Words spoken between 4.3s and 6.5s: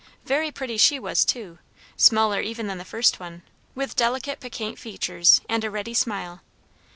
piquant features and a ready smile.